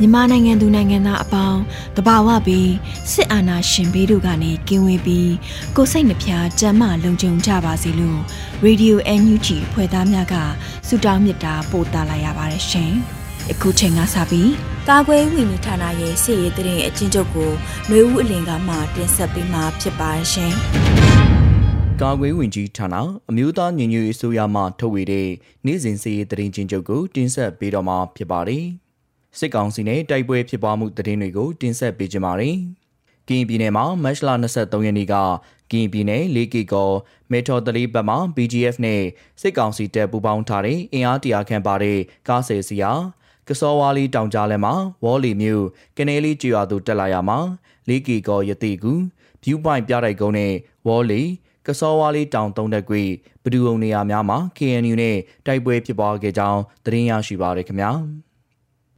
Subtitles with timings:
[0.00, 1.60] မြန်မာနိုင်ငံသူနိုင်ငံသားအပေါင်း
[1.96, 2.72] တဘာဝပြီး
[3.12, 5.32] စစ်အာဏာရှင်ဘေးတို့ကနေကင်းဝေးပြီး
[5.76, 8.20] ကိုစိတ်နှဖျားကြမ်းမှလုံခြုံကြပါစေလို့
[8.66, 10.34] Radio NUG ဖွဲ့သားများက
[10.86, 12.92] ဆုတောင်းမေတ္တာပို့သလာရပါတယ်ရှင်။
[13.52, 14.50] အခုချိန်ကစပြီး
[14.88, 17.50] ကာကွယ်ဝင်ကြီးဌာနရဲ့စစ်ရေးတရင်အချင်းချုပ်ကို
[17.88, 20.52] ຫນွေဦးအလင်ကမှတင်ဆက်ပေးမှာဖြစ်ပါတယ်ရှင်။
[22.00, 22.94] ကာကွယ်ဝင်ကြီးဌာန
[23.30, 25.28] အမျိုးသားညီညွတ်ရေးအစိုးရမှထုတ်ဝေတဲ့
[25.66, 28.66] နေ့စဉ်စီးရေးတရင်ချင်းချုပ်ကိုတင်ဆက်ပေးတော့မှာဖြစ်ပါတယ်။
[29.38, 32.56] စစ်ကောင်စီနဲ့တိုက်ပွဲဖြစ်ပွားမှုသတင်းတွေကိုတင်ဆက်ပေးကြပါမယ်။
[33.28, 35.14] ကရင်ပြည်နယ်မှာမတ်လ23ရက်နေ့က
[35.70, 36.90] ကရင်ပြည်နယ်လေးကီကော
[37.30, 39.02] မေထော်တလီဘက်မှ BGF နဲ့
[39.40, 41.98] စစ်ကောင်စီတပ်ပူးပေါင်းထားတဲ့အင်အားတရာခန့်ပါတဲ့
[42.28, 42.92] ကားဆယ်စီယာ
[43.48, 45.64] ကစောဝါလီတောင်ကြားလဲမှာဝေါ်လီမြို့
[45.96, 47.38] ကနေလီကျွာသူတက်လာရမှာ
[47.88, 48.92] လေးကီကောယတိကူ
[49.42, 50.52] ဗျူးပိုင်ပြတိုက်ကုန်းနဲ့
[50.86, 51.22] ဝေါ်လီ
[51.66, 53.02] ကစောဝါလီတောင်သုံးတက်ကွေ
[53.44, 57.92] ဘဒူုံနေရာများမှာ KNU နဲ့တိုက်ပွဲဖြစ်ပွားခဲ့ကြောင်းသတင်းရရှိပါရခင်ဗျာ။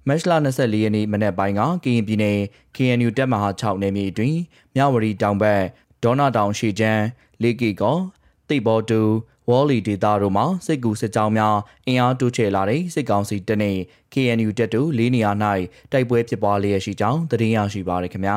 [0.08, 2.38] မတ်လ24ရက်နေ့မနက်ပိုင်းကကရင်ပြည်နယ်
[2.76, 4.36] KNU တပ်မဟာ6နယ်မြေတွင်
[4.74, 5.62] မြဝတီတောင်ဘက်
[6.02, 7.04] ဒေါနာတောင်ရှေချမ်း
[7.42, 7.98] လေးကီကော
[8.48, 9.00] တိတ်ဘောတူ
[9.48, 11.56] ဝေါ်လီဒေတာတို့မှာစစ်ကူစစ်ကြောင်းများ
[11.86, 13.76] အင်အားတိုးချဲ့လာတဲ့စစ်ကောင်စီတပ်နဲ့
[14.12, 15.30] KNU တပ်တို့လေးနေရာ၌
[15.92, 18.36] တိုက်ပွဲဖြစ်ပွားလျက်ရှိကြောင်းသတင်းရရှိပါရခင်ဗျာ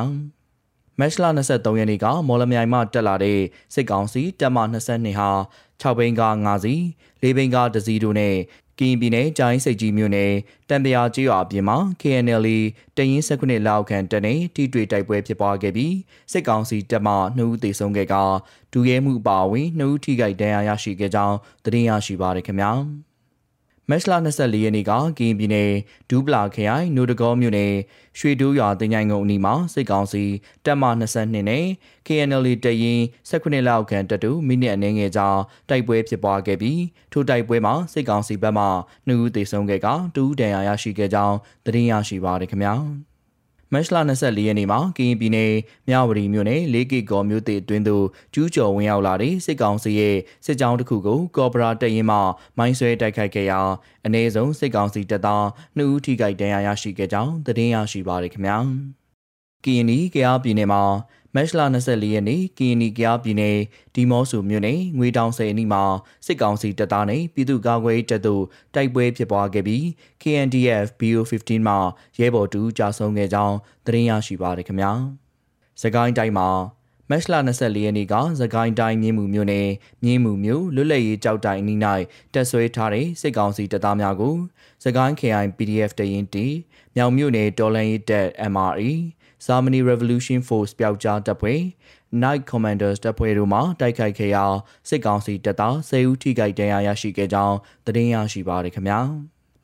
[0.98, 3.38] မတ်လ23ရက်နေ့ကမော်လမြိုင်မှတက်လာတဲ့
[3.74, 4.58] စစ်ကောင်စီတပ်မ
[4.88, 5.30] 22ဟာ
[5.82, 6.80] 6ဘိန်းကား5စီး
[7.20, 8.34] 4ဘိန်းကား1စီးတို့နဲ့
[8.78, 10.32] ကရင်ပြည်နယ်ကြိုင်းစိတ်ကြီးမြို့နယ်
[10.68, 12.46] တံပရာကျေးရွာအပြင်မှာ KNL
[12.96, 15.94] တရင်၁9လောက်ခန့်တနေထိတွေ့တိုက်ပွဲဖြစ်ပွားခဲ့ပြီး
[16.32, 18.14] စစ်ကောင်စီတပ်မှနှုတ်သေးဆုံးခဲ့က
[18.72, 22.72] ဒူရဲမှုပါဝင်နှုတ်ထိခိုက်ဒဏ်ရာရရှိခဲ့ကြောင်းသတင်းရရှိပါရခင်ဗျာ။
[23.90, 25.70] မက်လ24ရက်နေ့ကကရင်ပြည်နယ်
[26.10, 27.72] ဒူးပလာခရိုင်နိုတကောမြို့နယ်
[28.18, 30.24] ရွှေတိုးရွာတင်ញိုင်ငုံအနီးမှာစစ်ကောင်စီ
[30.64, 30.84] တပ်မ
[31.14, 31.64] 22နဲ့
[32.06, 33.00] KNL တရင်
[33.30, 35.28] 18လောက်ခန့်တပ်တူမိနစ်အနည်းငယ်ကြာ
[35.68, 36.80] တိုက်ပွဲဖြစ်ပွားခဲ့ပြီး
[37.12, 38.66] ထိုတိုက်ပွဲမှာစစ်ကောင်စီဘက်မှ
[39.08, 42.74] 2ဦးသေဆုံးခဲ့က2ဦးဒဏ်ရာရရှိခဲ့ကြောင်းသတင်းရရှိပါရခင်ဗျာ။
[43.74, 45.52] မတ်လ24ရက်နေ့မှာကရင်ပြည်နယ်
[45.88, 50.16] မြဝတီမြို့နယ်လေးကီကောမြို့တေအတွင်းသို့ကျူးကျော်ဝင်ရောက်လာတဲ့စစ်ကောင်စီရဲ့
[50.46, 52.18] စစ်ကြောင်းတစ်ခုကိုကော်ပိုရာတပ်ရင်းမှ
[52.58, 53.60] မိုင်းဆွဲတိုက်ခိုက်ခဲ့ရာ
[54.06, 55.44] အ ਨੇ ဆုံးစစ်ကောင်စီတပ်သား
[55.78, 58.58] 2ဦးထိခိုက်ဒဏ်ရာရရှိခဲ့ကြောင်းသတင်းရရှိပါရခင်ဗျာ။
[59.64, 60.82] ကရင်နီကယားပြည်နယ်မှာ
[61.36, 63.58] မတ်လ24ရက်နေ့ကီနီကယားပြည်နယ်
[63.94, 65.82] ဒီမော့ဆူမြို့နယ်ငွေတောင်ဆယ်အနီးမှာ
[66.26, 68.44] စစ်ကောင်စီတပ်သားနဲ့ပြည်သူ့ကာကွယ်ရေးတပ်တို့
[68.74, 69.82] တိုက်ပွဲဖြစ်ပွားခဲ့ပြီး
[70.22, 71.78] KNDF BO15 မှာ
[72.18, 73.56] ရဲဘော်တူကြာဆုံးခဲ့ကြောင်း
[73.86, 74.92] သတင်းရရှိပါရခင်ဗျာ။
[75.82, 76.48] စကိုင်းတိုင်းမှာ
[77.10, 79.68] မက်လ24ရက်နေ့ကသကိုင်းတိုင်းမြင်းမှုမြို့နယ်
[80.04, 81.78] မြင်းမှုမြို့လွတ်လပ်ရေးကြောက်တိုင်အနီး၌
[82.34, 84.34] တက်ဆွဲထားတဲ့စစ်ကောင်စီတပ်သားများကို
[84.82, 86.46] သကိုင်း KI PDF တရင်တီ
[86.96, 88.92] မြောင်မြို့နယ်တော်လန်ရေးတပ် MRE
[89.46, 91.60] Germany Revolution Force ပျောက်ကြားတပ်ဖွဲ့
[92.22, 94.44] Night Commanders တပ်ဖွဲ့တို့မှတိုက်ခိုက်ခဲ့ရာ
[94.88, 99.00] စစ်ကောင်စီတပ်သား10ဦးထိခိုက်ဒဏ်ရာရရှိခဲ့ကြောင်းသတင်းရရှိပါရခင်ဗျာ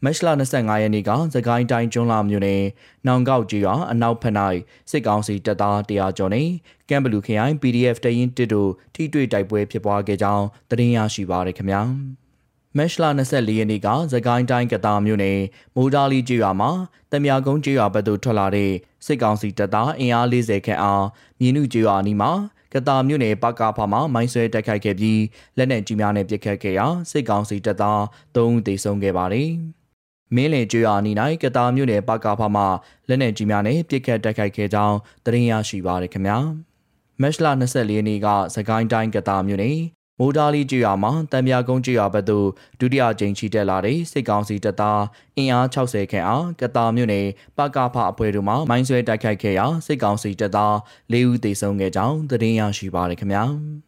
[0.04, 2.62] မတ်လ25ရက်နေ့ကသကိုင်းတိုင်းကျွန်းလာမြို့နယ်
[3.06, 4.34] နောင်ကောက်ကြီးရွာအနောက်ဖက်၌
[4.90, 6.48] စစ်ကောင်စီတပ်သား100ကျော်နဲ့
[6.88, 11.82] ကမ်ဘလူခရိုင် PDF တရင်တစ်တို့ထိတွေ့တိုက်ပွဲဖြစ်ပွားခဲ့ကြောင်းသတင်းရရှိပါရခင်ဗျာ
[12.76, 15.38] မက်လ24ရက်နေ့ကသကိုင်းတိုင်းကတာမြို့နယ်
[15.76, 16.70] မိုးဒါလီကျေးရွာမှာ
[17.12, 18.72] တမယာကုန်းကျေးရွာဘက်သို့ထွက်လာတဲ့
[19.06, 21.04] စစ်ကောင်စီတပ်သားအင်အား40ခန့်အား
[21.40, 22.32] မြင်းနုကျေးရွာအနီးမှာ
[22.74, 25.20] ကတာမြို့နယ်ပကဖာမှာမိုင်းဆွဲတိုက်ခိုက်ခဲ့ပြီး
[25.56, 28.00] လက်နက်ကြီးများနဲ့ပစ်ခတ်ခဲ့ရာစစ်ကောင်စီတပ်သား
[28.34, 29.50] 3ဦးသေဆုံးခဲ့ပါတယ်။
[30.34, 32.66] မင်းလယ်ကျွော်အနီး၌ကတာမြို့နယ်ပကဖာမှာ
[33.08, 36.38] လက်နက်ကြီးများနဲ့ပစ်ခတ်တိုက်ခိုက်ခဲ့ကြောင်းသတင်းရရှိပါရခင်ဗျာ။
[37.22, 42.48] မက်လ24ရက်နေ့ကစကိုင်းတိုင်းကတာမြို့နယ် မိုးဒါလီကျွော်မှာတံမြကုန်းကျွော်ဘက်သို့
[42.80, 45.02] ဒုတိယကြိမ်ချီတက်လာတဲ့စစ်ကောင်စီတပ်သား
[45.36, 47.26] အင်အား60ခန့်အားကတာမြို့နယ်
[47.56, 50.74] ပကဖအဖွဲ့တို့မှမိုင်းဆွဲတိုက်ခိုက်ခဲ့ရာစစ်ကောင်စီတပ်သား
[51.12, 53.87] ၄ဦးသေဆုံးခဲ့ကြောင်းသတင်းရရှိပါရခင်ဗျာ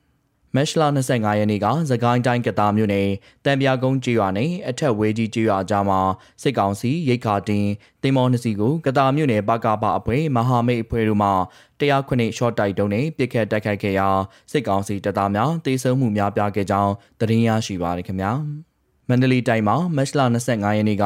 [0.57, 3.09] မက်လ25ရက်နေ့ကသကိုင်းတိုင်းကတားမြို့နယ်
[3.45, 6.01] တံပြာကုန်းကျေးရွာနယ်အထက်ဝဲကြီးကျေးရွာကြားမှာ
[6.43, 7.67] စစ်ကောင်စီရိတ်ခါတင်
[8.03, 11.31] တင်မောနှစ်စီကိုကတားမြို့နယ်ပကပအဖွဲ့မဟာမိတ်အဖွဲ့တို့မှ
[11.81, 14.09] တရားခွင့်ရှော့တိုက်တုံးနဲ့ပြစ်ခတ်တိုက်ခိုက်ခဲ့ရာ
[14.53, 18.33] စစ်ကောင်စီတပ်သားများတေဆုံးမှုများပြားခဲ့ကြောင်းသတင်းရရှိပါရခင်ဗျာ။
[19.11, 21.05] မန္တလေးတိုင်းမှာမတ်လ25ရက်နေ့က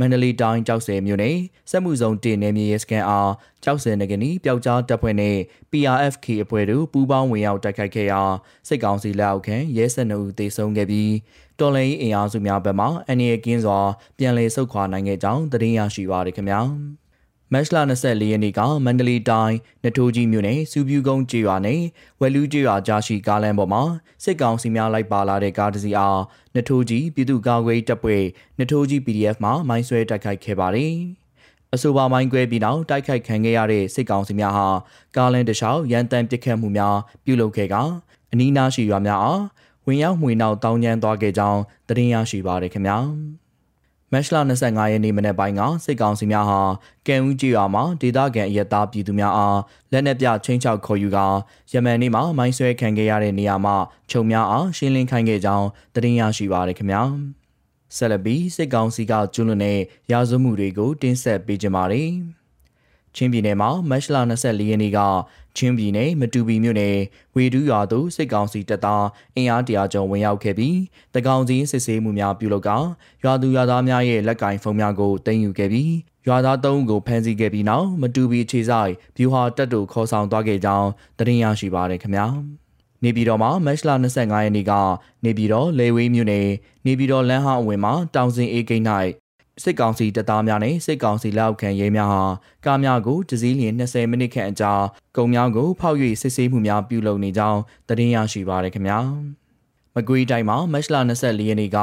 [0.00, 1.36] မန္တလေးတိုင်းကြောက်စဲမြို့နယ်
[1.70, 3.32] စက်မှုဇုံတင်နယ်မြေရဲစခန်းအား
[3.64, 5.36] ကြောက်စဲနဂနီပျောက်ကြားတပ်ဖွဲ့နဲ့
[5.70, 8.20] PRFK အဖွဲ့တို့ပူးပေါင်းဝင်ရောက်တိုက်ခိုက်ခဲ့ရာ
[8.68, 11.12] စစ်ကောင်စီလက်အောက်ခံရဲစက်နှုတ်သေဆုံးခဲ့ပြီး
[11.58, 13.78] တော်လိုင်းအင်အားစုများဘက်မှအနေအကင်းစွာ
[14.18, 16.62] ပြန်လည်ဆုတ်ခွာနိုင်ခဲ့ကြောင်းသတင်းရရှိပါရခင်ဗျာ။
[17.52, 21.82] မတ်လ24ရက်နေ့ကမန္တလေးတိုင်းနထိုးကြီးမြို့နယ်စူပြူကုန်းကျေးရွာနယ်
[22.20, 23.82] ဝက်လူးကျေးရွာကြားရှိကားလမ်းပေါ်မှာ
[24.24, 26.20] စစ်ကောင်စီများလိုက်ပါလာတဲ့ကားတစ်စီးအား
[26.54, 28.24] နထိုးကြီးပြည်သူ့ကာကွယ်တပ်ဖွဲ့
[28.58, 30.94] နထိုးကြီး PDF မှမိုင်းဆွဲတိုက်ခိုက်ခဲ့ပါတယ်။
[31.74, 34.68] အဆိုပါမိုင်းကွဲပြီးနောက်တိုက်ခိုက်ခံခဲ့ရတဲ့စစ်ကောင်စီများဟာ
[35.16, 37.74] ကားလမ်းတစ်လျှောက်ရန်တမ်းပစ်ခတ်မှုများပြုလုပ်ခဲ့က
[38.32, 39.42] အနီးနားရှိရွာများအား
[39.86, 42.98] ဝင်ရောက်မှွေနောက်တောင်းကျမ်းသွားခဲ့ကြောင်းသတင်းရရှိပါရခင်ဗျာ။
[44.14, 46.60] မတ်လ25ရက်နေ့မနေ့ပိုင်းကစစ်ကောင်စီများဟာ
[47.06, 49.58] ကံဦးကြီးရွာမှာဒေသခံအရက်သားပြည်သူများအား
[49.92, 51.26] လက်နက်ပြချင်းချောက်ခေါ်ယူကာ
[51.72, 53.76] ယမန်နေ့မှာမိုင်းဆွဲခံခဲ့ရတဲ့နေရာမှာ
[54.10, 57.02] ခြုံများအားရှင်းလင်းခိုင်းခဲ့ကြောင်းသတင်းရရှိပါရခင်ဗျာ
[57.96, 59.78] ဆက်လက်ပြီးစစ်ကောင်စီကကျွလွန်တဲ့
[60.12, 62.10] ရာဇဝမှုတွေကိုတင်းဆက်ပေးကြပါမယ်
[63.16, 64.98] ချင်းပြည်နယ်မှာမတ်လ24ရက်နေ့က
[65.56, 66.96] ချင်းပြည်နယ်မတူပီမြို့နယ်
[67.34, 69.06] ဝေဒူးရွာသို့စစ်ကောင်စီတပ်သား
[69.36, 70.78] အင်အားတရာကျော်ဝင်ရောက်ခဲ့ပြီး
[71.14, 72.70] တကောင်စီစစ်ဆေးမှုများပြုလုပ်က
[73.22, 75.92] ရွာသူရွာသားများရဲ့လက်ကင်ဖုန်းများကိုတင်ယူခဲ့ပြီး
[76.26, 82.26] ရွာသား၃ဦးကိုဖမ်းဆီးခဲ့ပြီးနောက်မတူပီခြေဆိုင်ဗျူဟာတပ်တို့ခေါ်ဆောင်သွားခဲ့ကြောင်းသတင်းရရှိပါရခင်ဗျာ
[83.02, 84.72] နေပြည်တော်မှာမတ်လ25ရက်နေ့က
[85.24, 86.48] နေပြည်တော်လေဝေးမြို့နယ်
[86.86, 88.86] နေပြည်တော်လမ်းဟောင်းအဝင်မှာတောင်စင်အေးကိန်း၌
[89.62, 92.24] စစ်ကောင်စီတပ်သားများနဲ့စစ်ကောင်စီလက်အောက်ခံရဲများဟာ
[92.66, 94.72] ကားများကိုတစည်းလျင်20မိနစ်ခန့်အကြာ
[95.16, 99.00] ကုန်များကိုဖောက်၍စစ်ဆေးမှုများပြုလုပ်နေကြောင်းသတင်းရရှိပါရခင်ဗျာ
[99.94, 101.78] မကွေးတိုင်းမှာမတ်လ24ရက်နေ့က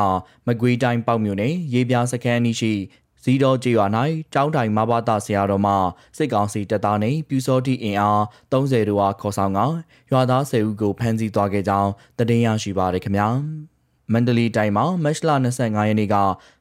[0.48, 2.74] မကွေးတိုင်းပေါက်မြို့နယ်ရေပြားစခန်းအနီးရှိ
[3.24, 3.86] ဇီတော်ကျေးရွာ၌
[4.34, 5.74] ကျောင်းတိုင်မဘာသာဆရာတော်မှ
[6.18, 8.22] စစ်ကောင်စီတပ်သားနှင့်ပြူစောတိအင်အား
[8.52, 9.60] 30တို့အားခေါ်ဆောင်က
[10.12, 13.30] ရွာသား10ဦးကိုဖမ်းဆီးသွားခဲ့ကြောင်းသတင်းရရှိပါရခင်ဗျာ
[14.14, 15.30] မန္တလေးတိုင်းမှာမတ်လ
[15.60, 16.16] 25ရက်နေ့က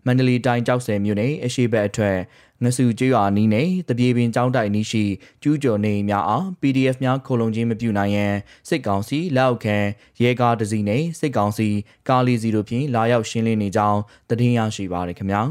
[0.07, 2.19] မန္တလေးတိုင်းကြောက်စဲမြို့နယ်အရှိဘက်အထက်
[2.65, 5.05] ငဆူကျွော်နီးနဲ့တပြေပင်ကျောင်းတိုင်နီးရှိ
[5.43, 8.35] ကျူးကျော်နေများအား PDF များခိုလုံခြင်းမပြုနိုင်ရန်
[8.69, 9.77] စစ်ကောင်စီလက်အောက်ခံ
[10.23, 11.69] ရဲကားတစီနဲ့စစ်ကောင်စီ
[12.09, 15.43] ကားလီစီတို့ဖြင့်လာရောက်ရှင်းလင်းနေကြောင်းသတင်းရရှိပါရခင်ဗျာ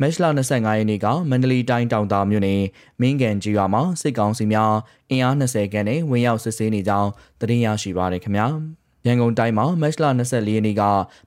[0.00, 2.62] မက်လ25ရက်နေ့ကမန္တလေးတိုင်းတောင်တာမြို့နယ်
[3.00, 4.74] မင်းကန်ကြီးရွာမှာစစ်ကောင်စီများ
[5.10, 7.10] အင်အား20ခန်းနဲ့ဝင်ရောက်စစ်ဆေးနေကြောင်း
[7.40, 8.48] သတင်းရရှိပါရခင်ဗျာ။
[9.06, 10.82] ရန်ကုန်တိုင်းမှာမတ်လ24ရက်နေ့က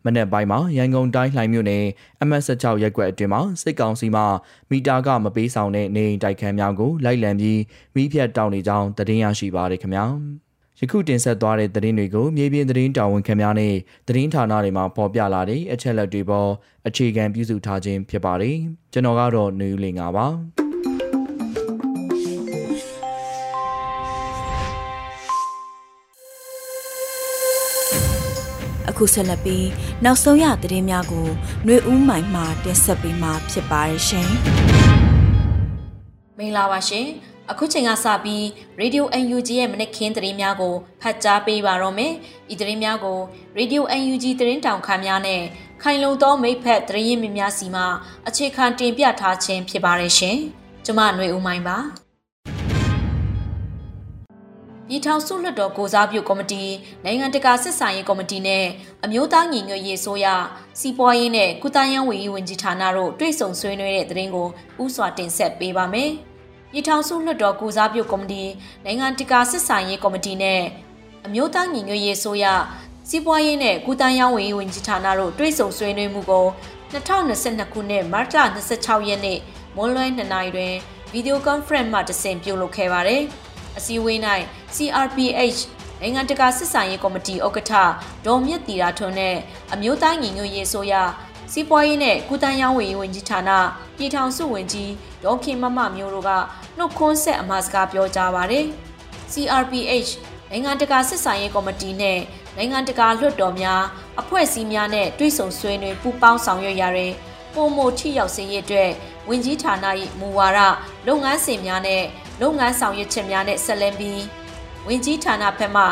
[0.05, 1.83] မနက်ပိုင်းမှာရန်ကုန်တိုင်းလှိုင်မြို့နယ်
[2.21, 4.23] အမှတ်16ရပ်ကွက်အတွင်းမှာစစ်ကောင်စီမှ
[4.69, 7.59] မီတာကမပေးဆောင်တဲ့နေအိမ်တိုက်ခန်းများကိုလိုက်လံပြီး
[7.95, 10.05] မိဖြတ်တောင်းနေကြောင်းသတင်းရရှိပါရခင်ဗျာ
[10.79, 13.73] ယခုတင်ဆက်သွားတဲ့သတင်းတွေကိုမြေပြင်သတင်းတာဝန်ခံများနဲ့
[14.07, 16.49] သတင်းဌာနတွေမှာဖော်ပြလာတဲ့အချက်အလက်တွေပေါ်
[16.87, 18.57] အခြေခံပြုစုထားခြင်းဖြစ်ပါတယ်
[18.93, 20.72] ကျွန်တော်ကတော့နေဦးလင်ပါ
[28.92, 29.66] အခုဆက်လက်ပြီး
[30.04, 31.26] နောက်ဆုံးရသတင်းများကို
[31.64, 34.28] ຫນွေဦးမိုင်မှတင်ဆက်ပေးမှာဖြစ်ပါရရှင်။
[36.38, 37.06] မင်္ဂလာပါရှင်။
[37.50, 38.42] အခုချိန်ကစပြီး
[38.80, 42.12] Radio UNG ရဲ့မနက်ခင်းသတင်းများကိုဖတ်ကြားပေးပါတော့မယ်။
[42.52, 43.18] ဤသတင်းများကို
[43.58, 45.42] Radio UNG သတင်းတောင်ခမ်းများနဲ့
[45.82, 47.82] ခိုင်လုံသောမိဖက်သတင်းရင်းမြစ်များစီမှ
[48.28, 50.36] အခြေခံတင်ပြထားခြင်းဖြစ်ပါရရှင်။
[50.84, 51.78] ကျွန်မຫນွေဦးမိုင်ပါ။
[54.93, 56.63] ပြည်ထောင်စုလွှတ်တော်ကိုစားပြုကော်မတီ
[57.03, 58.65] နိုင်ငံတကာစစ်ဆိုင်ရေးကော်မတီနဲ့
[59.05, 60.25] အမျိုးသားညီညွတ်ရေးဆိုရ
[60.79, 64.47] စီးပွားရေးနဲ့ကုသရေးဝန်ကြီးဝန်ကြီးဌာနတို့တွေ့ဆုံဆွေးနွေးတဲ့သတင်းကို
[64.83, 66.09] ဥစွာတင်ဆက်ပေးပါမယ်။
[66.71, 68.43] ပြည်ထောင်စုလွှတ်တော်ကိုစားပြုကော်မတီ
[68.85, 70.61] နိုင်ငံတကာစစ်ဆိုင်ရေးကော်မတီနဲ့
[71.25, 72.45] အမျိုးသားညီညွတ်ရေးဆိုရ
[73.09, 76.45] စီးပွားရေးနဲ့ကုသရေးဝန်ကြီးဝန်ကြီးဌာနတို့တွေ့ဆုံဆွေးနွေးမှုကို
[76.93, 78.37] 2022ခုနှစ်မတ်လ
[78.73, 79.39] 26ရက်နေ့
[79.75, 80.73] မွန်းလွဲ2နာရီတွင်
[81.11, 83.23] ဗီဒီယိုကွန်ဖရင့်မှတဆင့်ပြုလုပ်ခဲ့ပါတယ်။
[83.77, 84.19] အစည်းအဝေး၌
[84.75, 85.59] CRPH
[86.01, 87.73] နိုင်ငံတကာစစ်ဆိုင်ရေးကော်မတီဥက္ကဋ္ဌ
[88.25, 89.35] ဒေါ်မြင့်တီရာထွန်းနဲ့
[89.73, 90.93] အမျိုးသားညီညွတ်ရေးဆိုရ
[91.51, 93.51] စီးပွားရေးနဲ့ကုသရေးဝန်ကြီးဝန်ကြီးဌာန
[93.97, 94.91] ပြည်ထောင်စုဝန်ကြီး
[95.23, 96.31] ဒေါခင်မမမျိုးတို့က
[96.77, 98.65] နှုတ်ခွန်းဆက်အမှာစကားပြောကြားပါတယ်။
[99.33, 100.09] CRPH
[100.49, 102.19] နိုင်ငံတကာစစ်ဆိုင်ရေးကော်မတီနဲ့
[102.57, 103.83] နိုင်ငံတကာလွှတ်တော်များ
[104.21, 107.11] အဖွဲ့အစည်းများနဲ့တွဲဆုံဆွေးနွေးပူးပေါင်းဆောင်ရွက်ရတဲ့
[107.53, 108.89] ပုံမိုထိရောက်စေရတဲ့
[109.29, 109.75] ဝန်ကြီးဌာန၏
[110.19, 110.59] မူဝါဒ
[111.07, 112.03] လုပ်ငန်းစဉ်များနဲ့
[112.41, 114.21] လုပ်ငန်းဆောင်ရွက်ချက်များနဲ့ဆက်လက်ပြီး
[114.87, 115.83] ဝင်ကြီးဌာနဘက်မှ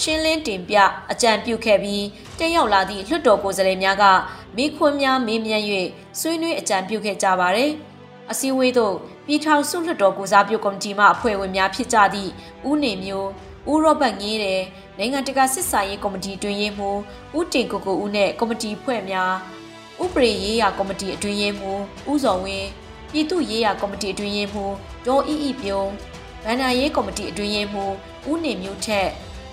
[0.00, 0.76] ရှင်းလင်းတင်ပြ
[1.12, 2.04] အကြံပြုခဲ့ပြီး
[2.38, 4.04] တက်ရောက်လာသည့်လွှတ်တော်ကိုယ်စားလှယ်များက
[4.56, 5.64] မိခွန်းများမေးမြန်း၍
[6.20, 7.72] ဆွေးနွေးအကြံပြုခဲ့ကြပါသည်
[8.30, 8.94] အစည်းအဝေးသို့
[9.26, 12.30] ပြည်ထောင်စုလွှတ်တော်ကိုစားပြုကော်မတီမှအဖွဲ့ဝင်များဖြစ်ကြသည့်
[12.68, 13.28] ဦးနေမျိုး
[13.70, 14.62] ဦးရောဘတ်ငေးတယ်
[14.98, 16.98] နိုင်ငံတကာစစ်စာရေးကော်မတီတွင်ရေးမှူး
[17.38, 19.32] ဦးတင်ကိုကိုဦးနဲ့ကော်မတီဖွဲ့များ
[20.04, 22.68] ဥပဒေရေးရာကော်မတီအတွင်းရေးမှူးဦးစော်ဝင်း
[23.16, 24.74] ပြည်သူ့ရေးရာကော်မတီအတွင်းရေးမှူး
[25.06, 25.90] ဒေါ်အီအီပြုံး
[26.44, 27.94] ဗန္ဒာရေးကော်မတီအတွင်းရေးမှူး
[28.30, 29.08] ဦးနေမျိုးထက်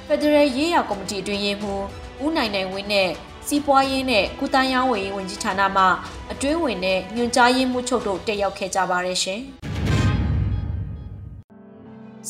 [0.07, 1.83] ဖက်ဒရယ်ရေးရာကော်မတီအတွင်းရေးမှူး
[2.23, 3.09] ဦးနိုင်နိုင်ဝင်းနဲ့
[3.47, 5.83] စီးပွားရေးနဲ့ကုသရေးဝန်ကြီးဝန်ကြီးဌာနမှ
[6.31, 9.41] အတွင်းဝင်နဲ့ညွှန်ကြားရေးမှူးချုပ်တို့တက်ရောက်ခဲ့ကြပါတယ်ရှင်။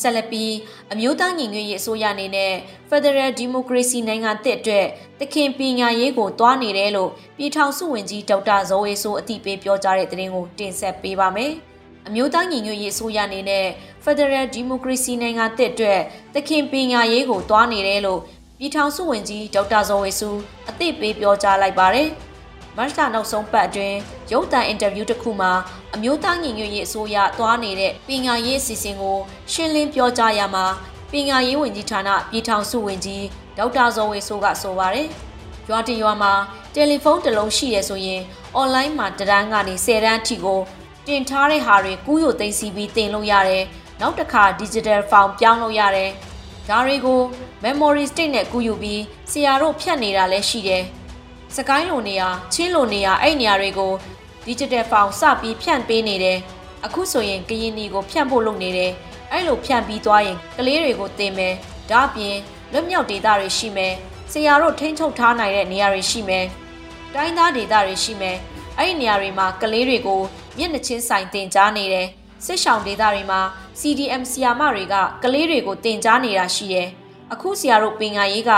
[0.02, 0.54] ဆက်လက်ပြီး
[0.94, 2.54] အမျိုးသားညီညွတ်ရေးအစိုးရအနေနဲ့
[2.90, 4.86] Federal Democracy နိုင်ငံသစ်အတွက်
[5.20, 11.52] တခင်ပညာရေးကိုတွားနေတယ်လို့ပြည်ထောင်စုဝန်ကြီးဒေါက်တာဇော်ဝေဆိုအသိပေးပြောကြားတဲ့သတင်းကိုတင်ဆက်ပေးပါမယ်။
[12.08, 13.66] အမျိုးသားညီညွတ်ရေးအစိုးရအနေနဲ့
[14.04, 16.00] Federal Democracy နိုင်ငံသစ်အတွက်
[16.36, 18.20] တခင်ပညာရေးကိုတွားနေတယ်လို့
[18.60, 20.30] ပြည်ထောင်စုဝန်ကြီးဒေါက်တာဇော်ဝေစု
[20.70, 22.10] အသိပေးပြောကြားလိုက်ပါတယ်။
[22.78, 23.98] မတ်လနောက်ဆုံးပတ်အတွင်း
[24.32, 25.52] ရုပ်သံအင်တာဗျူးတစ်ခုမှာ
[25.96, 29.18] အမျိုးသားညီညွတ်ရေးအစိုးရသွားနေတဲ့ပညာရေးအစီအစဉ်ကို
[29.52, 30.66] ရှင်းလင်းပြောကြားရမှာ
[31.12, 33.24] ပညာရေးဝန်ကြီးဌာနပြည်ထောင်စုဝန်ကြီး
[33.58, 35.08] ဒေါက်တာဇော်ဝေဆိုးကဆိုပါတယ်။
[35.70, 36.34] ရွာတရွာမှာ
[36.74, 38.22] တယ်လီဖုန်းတစ်လုံးရှိရဆိုရင်
[38.56, 40.60] အွန်လိုင်းမှာတရန်းကနေ10ရန်းအထိကို
[41.08, 43.64] တင်ထားတဲ့ဟာတွေကူးယိုသိမ်းစီပြီးတင်လို့ရတယ်။
[44.02, 46.10] နောက်တစ်ခါ digital file ပြောင်းလို့ရတယ်။
[46.70, 47.22] ဒါတွေကို
[47.64, 49.02] memory stick နဲ့ကူးယူပြီး
[49.32, 50.84] ဆရာတို့ဖြတ်နေတာလည်းရှိတယ်။
[51.58, 53.92] စကိုင်းလိုနေရာချင်းလိုနေရာအဲ့နေရာတွေကို
[54.48, 56.40] digital file စပြီးဖြန့်ပေးနေတယ်
[56.86, 58.92] အခုဆိုရင်ကရင်နီကိုဖြန့်ဖို့လုပ်နေတယ်
[59.32, 61.56] အဲ့လိုဖြန့်ပြီးသွားရင်ကလေးတွေကိုသင်မယ်
[61.90, 62.38] ဒါ့အပြင်
[62.72, 63.94] လွတ်မြောက်ဒေသတွေရှိမယ်
[64.32, 66.46] ဆရာတို့ထိန်းချုပ်ထားနိုင်တဲ့နေရာတွေရှိမယ်
[67.14, 68.38] တိုင်းသားဒေသတွေရှိမယ်
[68.78, 70.22] အဲ့ဒီနေရာတွေမှာကလေးတွေကို
[70.58, 72.08] မျက်နှာချင်းဆိုင်တင်ကြားနေတယ်
[72.46, 73.42] စစ်ဆောင်ဒေသတွေမှာ
[73.80, 76.88] CDM ဆီယာမတွေကကလေးတွေကိုတင်ကြားနေတာရှိတယ်
[77.34, 78.52] အခုဆရာတို့ပင်ငါရေးက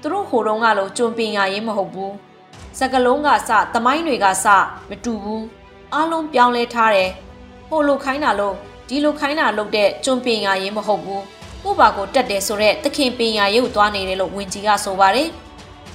[0.00, 2.14] သူတို့ဟိုတုန်းကလို့ကျွံပင်ငါရေးမဟုတ်ဘူး
[2.78, 4.46] စကလုံးကစသမိုင်းတွေကစ
[4.88, 5.44] မတူဘူး
[5.94, 7.10] အလုံးပြောင်းလဲထားတယ်
[7.68, 8.54] ဟိုလိုခိုင်းတာလို့
[8.88, 11.24] ဒီလိုခိုင်းတာလို့တဲ့ကျွံပင်ရရင်မဟုတ်ဘူး
[11.62, 15.28] ကို့ဘာကိုတက်တယ်ဆိုတော့သခင်ပင်ရရင်ကိုသွားနေတယ်လို့ဝင်ကြီးကဆိုပါတယ်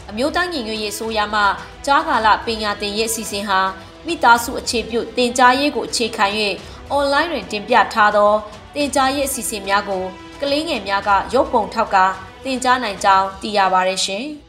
[0.09, 1.41] အမျိုးသားညီညွတ်ရေးဆိုရမှ
[1.86, 3.59] ကြားကာလပညာသင်ရေးအစီအစဉ်ဟာ
[4.05, 6.25] မိသားစုအခြေပြုတင်ကြားရေးကိုအခြေခံ၍
[6.95, 8.31] online တွင်တင်ပြထားသော
[8.75, 10.03] တင်ကြားရေးအစီအစဉ်များကို
[10.41, 11.98] ကလေးငယ်များကရုပ်ပုံထောက်က
[12.43, 14.27] တင်ကြားနိုင်ကြောင်းသိရပါတယ်ရှင်။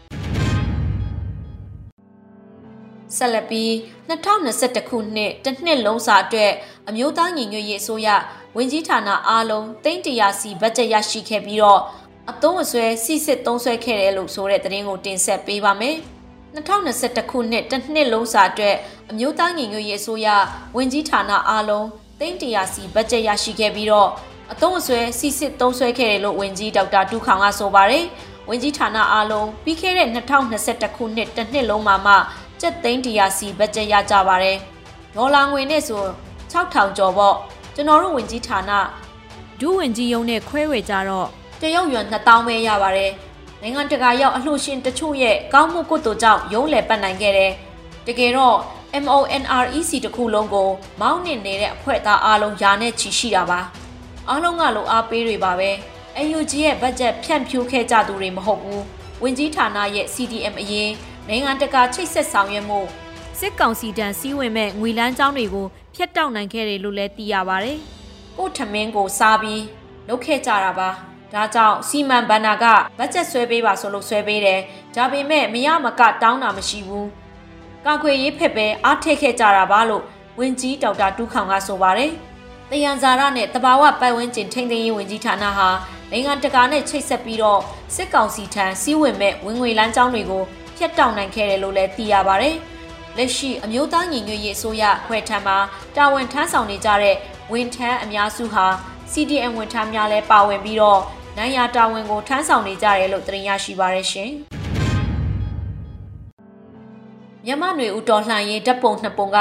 [3.16, 3.70] ဆက်လက်ပြီး
[4.08, 6.52] 2021ခုနှစ်တစ်နှစ်လုံးစာအတွက်
[6.88, 8.08] အမျိုးသားညီညွတ်ရေးအစိုးရ
[8.56, 11.80] ဝန်ကြီးဌာနအားလုံးတိန့်တရာစီဘတ်ဂျက်ရရှိခဲ့ပြီးတော့
[12.30, 15.96] အသုံးအဆွဲစီစစ်သုံးဆွဲခဲ့တယ်လို့ဆိုတဲ့သတင်းကိုတင်ဆက်ပေးပါမယ်။
[16.56, 18.76] 2021ခုနှစ်တစ်နှစ်လုံးစာအတွက်
[19.10, 20.28] အမျိုးသားညီညွတ်ရေးအစိုးရ
[20.76, 21.86] ဝန်ကြီးဌာနအားလုံး
[22.20, 24.10] တိန့်တရာစီဘတ်ဂျက်ရရှိခဲ့ပြီးတော့
[24.52, 28.04] အသုံးအဆွဲစီစစ်သုံးဆွဲခဲ့တယ်လို့ဝန်ကြီးဒေါက်တာတူခေါင်ကဆိုပါတယ်။
[28.48, 32.14] ဝန်ကြီးဌာနအားလုံးပြီးခဲ့တဲ့2021ခုနှစ်တစ်နှစ်လုံးမှာမှ
[32.60, 34.56] ကျပ်သိန်း100စီဘတ်ဂျက်ရကြပါတယ်။
[35.14, 36.02] ဒေါ်လာငွေနဲ့ဆို
[36.52, 37.36] 6000ကျော်ပေါ့။
[37.74, 38.72] ကျွန်တော်တို့ဝင်ကြီးဌာန
[39.60, 41.28] ဒုဝင်ကြီးရုံးနဲ့ခွဲဝေကြတော့
[41.60, 43.10] တရုတ်ရွန်2000ပဲရပါတယ်။
[43.62, 47.52] နိုင်ငံတကာရောက်အလှရှင်တချို့ရဲ့ကောင်းမှုကုသိုလ်ကြောင့်ရုံးလည်ပတ်နိုင်ခဲ့တယ်။
[48.06, 48.58] တကယ်တော့
[49.04, 50.68] MONREC တခုလုံးကို
[51.00, 53.60] မောင်းနှင်နေတဲ့အဖွဲ့သားအားလုံးယာနဲ့ချီရှိတာပါ။
[54.28, 55.70] အားလုံးကလိုအားပေးတွေပါပဲ။
[56.36, 58.80] UNG ရဲ့ဘတ်ဂျက်ဖြန့်ဖြိုးခဲ့ကြသူတွေမဟုတ်ဘူး။
[59.22, 60.90] ဝင်ကြီးဌာနရဲ့ CDM အရင်
[61.32, 62.80] နိုင်ငံတကာချိတ်ဆက်ဆောင်ရွက်မှု
[63.38, 67.72] စစ်ကောင်စီတန်းစီးဝင်မဲ့ငွေလန်းကြောင်းတွေကိုဖျက်တောက်နိုင်ခဲ့တယ်လို့လည်းသိရပါဗျ။
[68.36, 69.64] ကိုထမင်းကိုစားပြီး
[70.08, 70.88] လုပ်ခဲ့ကြတာပါ။
[71.34, 72.64] ဒါကြောင့်စီမံဘဏ္ဍာက
[72.98, 74.60] ဘတ်ဂျက်ဆွဲပေးပါဆိုလို့ဆွဲပေးတယ်။
[74.96, 77.06] ဒါပေမဲ့မရမကတောင်းတာမရှိဘူး။
[77.86, 80.04] ကာခွေရေးဖက်ပဲအားထည့်ခဲ့ကြတာပါလို့
[80.38, 82.12] ဝင်ကြီးဒေါက်တာတူးခေါင်ကဆိုပါတယ်။
[82.70, 85.68] တယံဇာရနဲ့တဘာဝပတ်ဝန်းကျင်ထိန်းသိမ်းရေးဝင်ကြီးဌာနဟာ
[86.10, 87.60] နိုင်ငံတကာနဲ့ချိတ်ဆက်ပြီးတော့
[87.94, 90.44] စစ်ကောင်စီထံစီးဝင်မဲ့ဝင်ငွေလမ်းကြောင်းတွေကို
[90.80, 92.50] ဖြတ်တောက်နိုင်ခဲ့တယ်လို့လည်းသိရပါဗျ။
[93.16, 95.54] လက်ရှိအမျိုးသားညီညွတ်ရေးအစိုးရအဖွဲ့ထံမှ
[95.96, 97.16] တာဝန်ထမ်းဆောင်နေကြတဲ့
[97.52, 98.66] ဝန်ထမ်းအများစုဟာ
[99.12, 101.00] CDM ဝန်ထမ်းများလည်းပါဝင်ပြီးတော့
[101.36, 104.30] နိုင်ရာတာဝန်ကိုထမ်းဆောင်နေကြတယ်လို့သတင်းရရှိပါရရှင်။
[107.44, 109.38] မြမနွေဦးတော်လှန်ရေးဓာတ်ပုံနှစ်ပုံက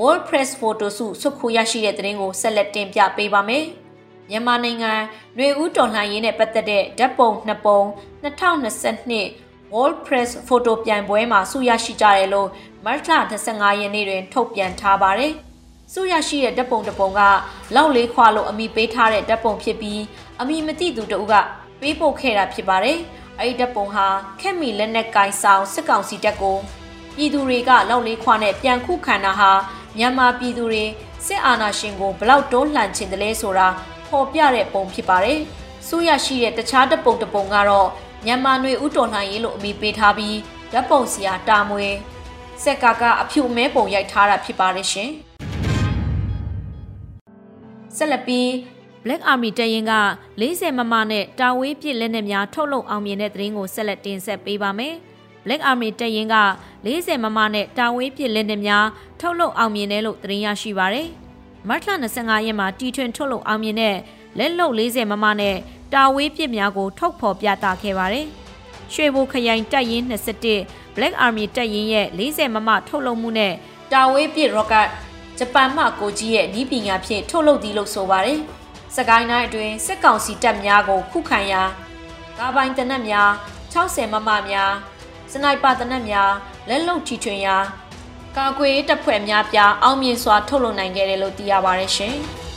[0.00, 3.64] World Press Photo စုစုခိုးရရှိတဲ့သတင်းကိုဆက်လက်တင်ပြပေးပါမယ်။
[4.30, 4.92] မြန်မာနိုင်ငံ
[5.36, 7.78] ຫນွေဦးတော်လှန်ရေးနဲ့ပတ်သက်တဲ့ဓာတ်ပုံနှစ်ပုံ
[8.22, 12.48] 2022 World Press Photo ပြိုင်ပွဲမှာဆုရရှိကြတယ်လို့
[12.84, 13.00] မတ်လ
[13.46, 15.32] 15ရက်နေ့တွင် ထုတ်ပြန်ထားပါတယ်။
[15.92, 17.20] ဆုရရှိတဲ့ဓာတ်ပုံတစ်ပုံက
[17.74, 20.00] လောက်လေးခွာလို့အမိပေးထားတဲ့ဓာတ်ပုံဖြစ်ပြီး
[20.40, 21.34] အမိမသိသူတဦးက
[21.80, 22.98] ပေးပို့ခဲ့တာဖြစ်ပါတယ်။
[23.38, 24.06] အဲဒီဓာတ်ပုံဟာ
[24.40, 26.56] ခက်မီလက်နက်ကင်ဆောင်စစ်ကောင်စီတပ်ကို
[27.16, 29.52] ပြည်သူတွေကလောက်လေးခွာနဲ့ပြန်ခုခံတာဟာ
[29.98, 30.84] မြန်မာပြည်သူတွေ
[31.26, 33.68] စစ်အာဏာရှင်ကိုဘလောက်တွန်းလှန်ချင်တယ်လဲဆိုတာ
[34.08, 35.38] ဖော်ပြတဲ့ပုံဖြစ်ပါတယ်။
[35.88, 37.88] ဆုရရှိတဲ့တခြားဓာတ်ပုံတစ်ပုံကတော့
[38.26, 40.36] မြန်မာနွေဦးတော်လှန်ရေးလို့အမည်ပေးထားပြီး
[40.72, 41.86] ဓာတ်ပုံဆရာတာမွေ
[42.62, 45.10] စက်ကာကအဖြူမဲပုံရိုက်ထားတာဖြစ်ပါတယ်ရှင်။
[47.96, 48.46] ဆက်လက်ပြီး
[49.04, 49.94] Black Army တပ်ရင်းက
[50.40, 54.94] 40မမနဲ့တာဝေးပစ်လက်နက်များထုတ်လုပ်အောင်မြင်တဲ့သတင်းကိုဆက်လက်တင်ဆက်ပေးပါမယ်။
[55.44, 56.36] Black Army တပ်ရင်းက
[56.84, 58.86] 40မမနဲ့တာဝေးပစ်လက်နက်များ
[59.20, 61.08] ထုတ်လုပ်အောင်မြင်တယ်လို့သတင်းရရှိပါရယ်။
[61.68, 63.96] မတ်လ25ရက်မှာတီထွင်ထုတ်လုပ်အောင်မြင်တဲ့
[64.38, 65.56] လက်လုံ40မမနဲ့
[65.94, 68.26] တာဝေးပစ်များကို ထုတ်ဖော်ပြသခဲ့ပါတယ်။
[68.92, 70.04] ရွှေဘိုခရိုင်တပ်ရင်း
[70.50, 73.54] 21 Black Army တပ်ရင်းရဲ့40မမထုတ်လုပ်မှုနဲ့
[73.92, 74.88] တာဝေးပစ် rocket
[75.38, 78.38] ဂျပန်မှကိုကြီးရဲ့ဤပညာဖြင့်ထုတ်လုပ်သည်လို့ဆိုပါတယ်။
[78.96, 81.62] စကိုင်းတိုင်းအတွင်းစစ်ကောင်စီတပ်များကို ခုခံရာ
[82.38, 83.30] ကားပိုင်းတနက်များ
[83.72, 84.72] 60မမများ
[85.32, 86.30] စနိုက်ပါတနက်များ
[86.68, 87.56] လက်လုံချီချွင်ရာ
[88.36, 92.16] ကာကွယ်တပ်ဖွဲ့များပြအောင်မြင်စွာထုတ်လုပ်နိုင်ခဲ့တယ်လို့သိရပါတယ်ရှင်။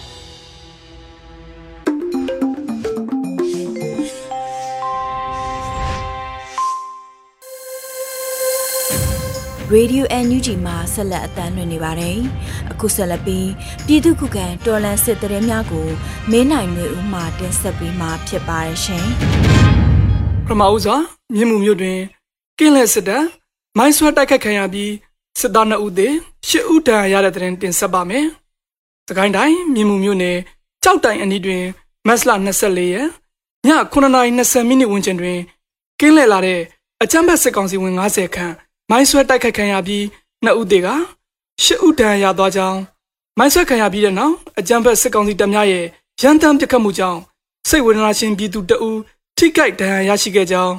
[9.72, 12.18] Radio NUG မှာဆက်လက်အသံလွှင့်နေပါတယ်။
[12.72, 13.50] အခုဆက်လက်ပြီး
[13.86, 15.88] ပြည်သူ့ခုခံတော်လှန်စစ်တရေများကို
[16.32, 19.06] မင်းနိုင်မျိုးဦးမှတင်ဆက်ပေးမှာဖြစ်ပါတယ်ရှင်။
[20.46, 20.98] ပထမဦးစွာ
[21.34, 22.00] မြင်းမှုမြို့တွင်
[22.60, 23.24] ကင်းလက်စစ်တပ်
[23.78, 24.92] မိုင်းဆွဲတိုက်ခိုက်ခံရပြီး
[25.40, 26.08] စစ်သား2ဦးသေ
[26.48, 28.26] 10ဦးဒဏ်ရာရတဲ့တဲ့တင်ဆက်ပါမယ်။
[29.08, 30.38] စကိုင်းတိုင်းမြင်းမှုမြို့နယ်
[30.84, 31.64] ကြောက်တိုင်အနီးတွင်
[32.08, 33.08] မတ်လ24ရက်
[33.68, 35.40] ည9:20မိနစ်ဝန်းကျင်တွင်
[36.00, 36.62] ကင်းလက်လာတဲ့
[37.04, 38.54] အကြမ်းဖက်စစ်ကောင်စီဝင်90ခန့်
[38.90, 40.04] မိုင်းဆွဲတိုက်ခိုက်ခံရပြီး
[40.44, 40.88] နှစ်ဦးသေက
[41.64, 42.80] ရှစ်ဦးဒဏ်ရာရသွားကြောင်း
[43.38, 45.86] မိုင်းဆွဲခံရပြီးတဲ့နောက်အကြမ်းဖက်စစ်ကောင်စီတပ်များရဲ့
[46.22, 47.20] ရန်တမ်းပစ်ခတ်မှုကြောင့်
[47.70, 49.00] စိတ်ဝေဒနာရှင်ပြည်သူတအူး
[49.38, 50.74] ထိခိုက်ဒဏ်ရာရရှိခဲ့ကြောင်း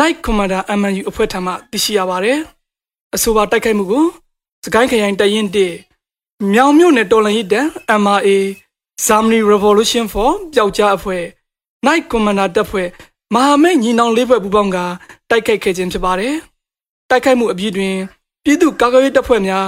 [0.00, 2.38] Night Commander MNU အဖွဲ့ထံမှသိရှိရပါတယ်။
[3.14, 4.04] အဆိုပါတိုက်ခိုက်မှုကို
[4.64, 5.66] စကိုင်းခရိုင်တရင်တေ
[6.52, 7.66] မြောင်မြို့နယ်တော်လန်ရစ်တန်
[8.02, 8.28] MRA
[9.06, 11.24] Zamni Revolution for ပျောက်ကြားအဖွဲ့
[11.86, 12.88] Night Commander တပ်ဖွဲ့
[13.34, 14.78] မဟာမိတ်ညီနောင်လေးဖွဲ့ပူးပေါင်းက
[15.30, 16.34] တိုက်ခိုက်ခဲ့ခြင်းဖြစ်ပါတယ်။
[17.10, 17.94] တိုက်ခိုက်မှုအပြီးတွင်
[18.44, 19.66] ပြည်သူ့ကာကွယ်ရေးတပ်ဖွဲ့များ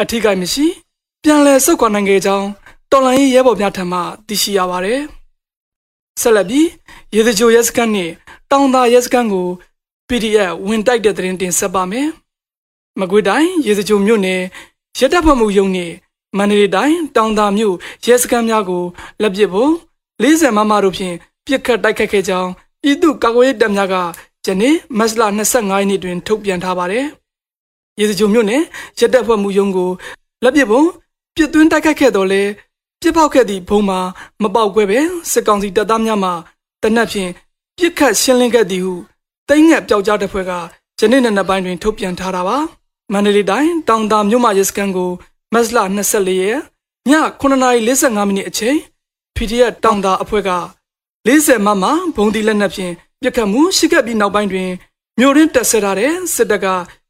[0.00, 0.66] အထူးကိမရှိ
[1.22, 2.46] ပြန်လည်ဆုတ်ခွာနိုင်ခဲ့ကြောင်း
[2.90, 5.00] တော်လှန်ရေးရဲဘော်များထံမှသိရှိရပါတယ်။
[6.20, 6.68] ဆက်လက်ပြီး
[7.14, 8.12] ရေစကြိုရဲစခန်းနှင့်
[8.50, 9.48] တောင်သာရဲစခန်းကို
[10.08, 12.08] PDF ဝင်တိုက်တဲ့သတင်းတင်ဆက်ပါမယ်။
[13.00, 14.40] မကွေးတိုင်းရေစကြိုမြို့နယ်
[14.98, 15.94] ရဲတပ်ဖွဲ့မှုရုံးနှင့်
[16.36, 17.74] မန္တလေးတိုင်းတောင်သာမြို့
[18.06, 18.84] ရဲစခန်းများကို
[19.22, 19.72] လက်ပစ်ဖို့
[20.22, 21.14] 40မမတို့ဖြင့်
[21.46, 22.50] ပြစ်ခတ်တိုက်ခတ်ခဲ့ကြောင်း
[22.82, 23.94] ပြည်သူ့ကာကွယ်ရေးတပ်များက
[24.46, 27.04] ယနေ့မတ်လ25ရက်နေ့တွင် ထုတ်ပြန်ထားပါတယ်။
[28.00, 28.62] ရေစကြိုမြို့နယ်
[28.98, 29.90] ရက်တက်ဖွဲ့မှုရုံးကို
[30.44, 30.82] လက်ပစ်ပုံ
[31.34, 32.42] ပြစ်သွင်းတိုက်ခတ်ခဲ့တော်လဲ
[33.00, 34.00] ပြစ်ပေါက်ခဲ့သည့်ဘုံမှာ
[34.42, 35.00] မပေါက်ကွဲပဲ
[35.32, 36.30] စစ်ကောင်စီတပ်သားများမှ
[36.82, 37.30] တနက်ဖြန်
[37.76, 38.94] ပြစ်ခတ်ရှင်းလင်းခဲ့သည်ဟု
[39.48, 40.52] တိမ့်ငက်ပျောက်ကြားတပ်ဖွဲ့က
[41.00, 42.58] ယနေ့နေ့ပိုင်းတွင် ထုတ်ပြန်ထားတာပါ။
[43.12, 45.10] မန္တလေးတိုင်းတောင်တာမြို့မှာရဲစခန်းကို
[45.52, 45.78] မတ်လ
[46.10, 46.58] 24ရက်
[47.10, 48.76] ည9:45မိနစ်အချိန်
[49.36, 50.50] PDF တောင်တာအဖွဲ့က
[51.26, 51.84] 40မမ
[52.16, 54.70] ဘုံဒီလက်နက်ဖြင့် ပြစ်ခတ်မှုရှိခဲ့ပြီးနောက်ပိုင်းတွင်
[55.18, 56.66] မြို့ရင်းတက်ဆက်ထားတဲ့စစ်တပ်က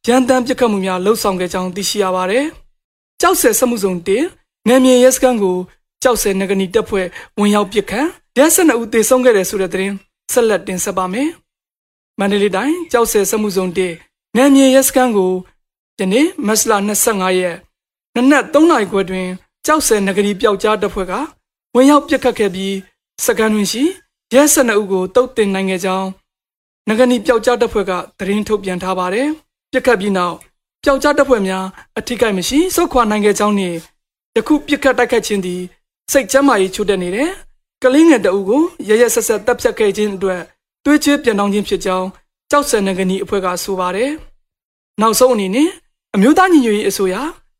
[0.06, 2.44] ရန်တမ်းပြစ်ခတ်မှုများလှုပ်ဆောင်ခဲ့ကြောင်းသိရှိရပါတယ်။
[3.20, 4.24] ကြောက်ဆယ်စမှုစုံတင်
[4.68, 5.56] နယ်မြေရဲစခန်းကို
[6.02, 7.06] ကြောက်ဆယ်နဂနီတပ်ဖွဲ့
[7.38, 8.06] ဝင်ရောက်ပစ်ခတ်
[8.38, 9.94] ရဲစနအုပ်တေဆုံးခဲ့တဲ့ဆိုတဲ့သတင်း
[10.32, 11.28] ဆက်လက်တင်ဆက်ပါမယ်။
[12.18, 13.92] မန္တလေးတိုင်းကြောက်ဆယ်စမှုစုံတင်
[14.36, 15.32] နယ်မြေရဲစခန်းကို
[15.98, 16.72] ယနေ့မတ်လ
[17.06, 17.56] 25ရက်
[18.14, 19.28] နနက်3နာရီခွဲတွင်
[19.66, 21.12] ကြောက်ဆယ်နဂရီပျောက်ကြားတပ်ဖွဲ့က
[21.74, 22.74] ဝင်ရောက်ပစ်ခတ်ခဲ့ပြီး
[23.24, 23.84] စကန်တွင်ရှိ
[24.34, 26.08] ရဲ၁၂ဦးကိုတုတ်တင်နိုင်ခဲ့ကြောင်း
[26.88, 29.28] နဂနီပျောက်ကြားတပ်ဖွဲ့ကသတင်းထုတ်ပြန်ထားပါတယ်။
[29.72, 30.36] ပြစ်ခတ်ပြီးနောက်
[30.84, 31.64] ပျောက်ကြားတပ်ဖွဲ့များ
[31.98, 33.76] အထိကိမရှိစုခွာနိုင်ခဲ့ကြောင်းနှင့်
[34.36, 35.60] ယခုပြစ်ခတ်တိုက်ခတ်ခြင်းသည်
[36.12, 37.30] စိတ်ကျမ်းမာရေးချို့တဲ့နေတဲ့
[37.82, 40.40] ကလေးငယ်တအုပ်ကိုရရဆက်ဆက်တပ်ဖြတ်ခဲ့ခြင်းအတွက်
[40.84, 42.06] တွေးချပြန်တောင်းခြင်းဖြစ်ကြောင်း
[42.50, 44.10] ကြောက်စံနဂနီအဖွဲ့ကဆိုပါတယ်။
[45.00, 45.68] နောက်ဆုံးအနေနဲ့
[46.14, 47.16] အမျိုးသားညီညွတ်ရေးအစိုးရ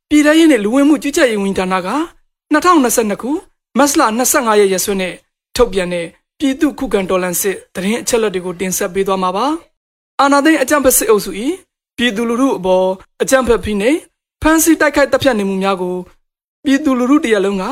[0.08, 1.88] ပြည်ထရေးနဲ့လူဝင်မှုကြီးကြပ်ရေးဝန်ကြီးဌာနက
[2.52, 3.30] 2022ခု
[3.78, 5.14] မတ်လ25ရက်ရက်စွဲနဲ့
[5.56, 6.06] ထုတ်ပြန်တဲ့
[6.40, 9.46] ပြည်သူခုခံတော်လှန်စစ်တရင်အချက်လက်တွေကိုတင်ဆက်ပေးသွားမှာပါ။
[10.20, 11.30] အာနာသိန်းအကြံဖက်စစ်အုပ်စု၏
[11.96, 12.86] ပြည်သူလူထုအပေါ်
[13.22, 13.98] အကြံဖက်ဖိနှိပ်
[14.42, 15.96] ဖမ်းဆီးတိုက်ခိုက်တပ်ဖြတ်နေမှုများကို
[16.64, 17.64] ပြည်သူလူထုတရလုံးက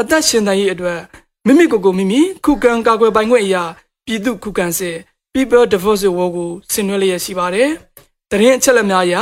[0.00, 1.00] အသက်ရှင်တန်ရေးအတွက်
[1.46, 3.64] မိမိကိုယ်ကိုမိမိခုခံကာကွယ်ပိုင်ခွင့်အရာ
[4.06, 4.96] ပြည်သူခုခံစစ်
[5.34, 7.68] People Divorce War ကိုဆင်နွှဲလျက်ရှိပါတယ်။
[8.30, 9.16] တရင်အချက်လက်များအရ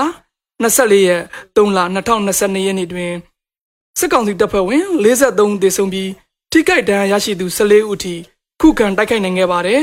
[0.62, 1.22] 24ရက်
[1.56, 3.12] 3လ2022ရက်နေ့တွင်
[3.98, 6.10] စစ်ကောင်စီတပ်ဖွဲ့ဝင်53ဦးသေဆုံးပြီး
[6.50, 8.14] ထိခိုက်ဒဏ်ရာရရှိသူ14ဦးထိ
[8.60, 9.80] ခုခံတိုက်ခိုက်နိုင်ခဲ့ပါတယ်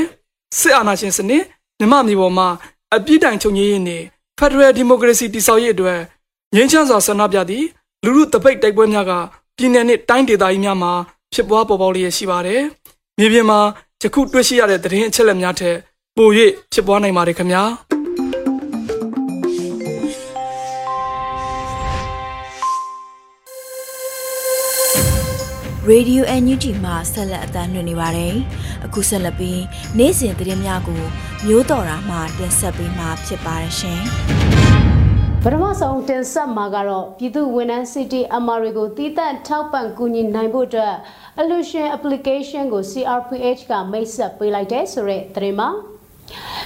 [0.58, 1.42] စစ်အာဏာရှင်စနစ်
[1.78, 2.48] မြမမျိုးပေါ်မှာ
[2.94, 4.02] အပြစ်တိုင်ချုပ်ငြိမ်းရေးနဲ့
[4.38, 6.00] ဖက်ဒရယ်ဒီမိုကရေစီတည်ဆောက်ရေးအတွက်
[6.54, 7.66] ငြိမ်းချမ်းစွာဆန္ဒပြသည့်
[8.04, 9.12] လူလူတပိတ်တိုက်ပွဲများက
[9.56, 10.92] ပြည်내နဲ့တိုင်းဒေသကြီးများမှာ
[11.32, 12.62] ဖြစ်ပွားပေါ်ပေါက်လျက်ရှိပါတယ်
[13.18, 13.60] မြေပြင်မှာ
[14.02, 15.76] ယခုတွေ့ရှိရတဲ့သတင်းအချက်အလက်များထက်
[16.16, 16.28] ပို၍
[16.72, 17.62] ဖြစ်ပွားနိုင်ပါတယ်ခင်ဗျာ
[25.92, 28.34] Radio NUG မှာဆက်လက်အသံလွှင့်နေပါတယ်။
[28.86, 29.62] အခုဆက်လက်ပြီး
[29.98, 31.02] နေ့စဉ်သတင်းများကို
[31.46, 34.00] မျိုးတော်တာမှတင်ဆက်ပေးမှာဖြစ်ပါတယ်ရှင်။
[35.42, 40.94] ပထမဆုံးတင်ဆက်မှာကတော့ပြည်သူဝန်ထမ်း City MR ကိုတည်တံ့ထောက်ပံ့ကူညီနိုင်ဖို့အတွက်
[41.40, 45.70] Illusion application ကို CRPH ကမိတ်ဆက်ပေးလိုက်တဲ့ဆိုတဲ့သတင်းမှာ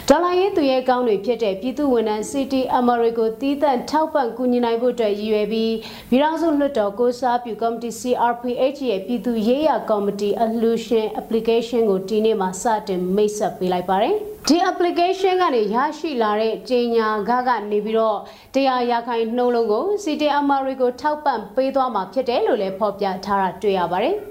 [0.08, 5.74] ဒေါ်လာရေးသူရဲ့ကောင်းတွေဖြစ်တဲ့ပြည်သူဝန်ထမ်း City MR ကိုတည်တံ့ထောက်ပံ့ကူညီနိုင်ဖို့အတွက်ရည်ရွယ်ပြီး
[6.10, 14.14] ပြည်ထောင်စုလွှတ်တော်ကိုစားပြုကော်မတီ CRPH ရဲ့ပြည်သူရေးရာကော်မတီ Illusion application ကိုဒီနေ့မှစတင်မိတ်ဆက်ပေးလိုက်ပါတယ်။
[14.48, 18.18] ဒီ application ကနေရရှိလာတဲ့ကြေညာခကနေပြီးတော့
[18.54, 24.16] တရားရခိုင်နှုံးလုံးကို CTMR ကိုထောက်ပံ့ပေးသွားမှာဖြစ်တယ်လို့လည်းဖော်ပြထားတာတွေ့ရပါတယ်။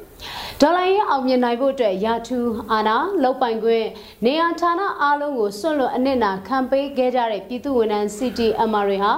[0.63, 3.88] ဒေါ်လာရေးအောင်မြင်နိုင်ဖို့အတွက်ရာထူးအာဏာလောက်ပိုင်ခွင့်
[4.26, 9.13] နေရာဌာနအားလုံးကိုစွန့်လွတ်အနစ်နာခံပေးခဲ့ကြတဲ့ပြည်သူဝန်ထမ်း CTMR တွေဟာ